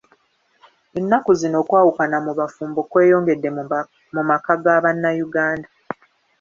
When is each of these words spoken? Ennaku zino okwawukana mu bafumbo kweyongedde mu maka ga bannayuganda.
Ennaku 0.99 1.31
zino 1.39 1.57
okwawukana 1.63 2.17
mu 2.25 2.31
bafumbo 2.39 2.79
kweyongedde 2.91 3.49
mu 4.15 4.21
maka 4.29 4.53
ga 4.63 4.75
bannayuganda. 4.83 5.69